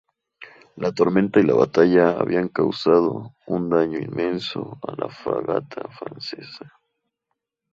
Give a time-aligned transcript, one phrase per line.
[0.83, 6.73] La tormenta y la batalla habían causado un daño inmenso a la fragata francesa.